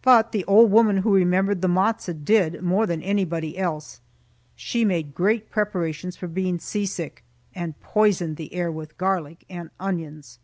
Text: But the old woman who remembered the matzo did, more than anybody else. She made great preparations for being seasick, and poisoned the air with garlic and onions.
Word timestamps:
But 0.00 0.32
the 0.32 0.46
old 0.46 0.70
woman 0.70 0.96
who 1.02 1.12
remembered 1.12 1.60
the 1.60 1.68
matzo 1.68 2.14
did, 2.14 2.62
more 2.62 2.86
than 2.86 3.02
anybody 3.02 3.58
else. 3.58 4.00
She 4.56 4.82
made 4.82 5.14
great 5.14 5.50
preparations 5.50 6.16
for 6.16 6.26
being 6.26 6.58
seasick, 6.58 7.22
and 7.54 7.78
poisoned 7.82 8.38
the 8.38 8.54
air 8.54 8.72
with 8.72 8.96
garlic 8.96 9.44
and 9.50 9.68
onions. 9.78 10.38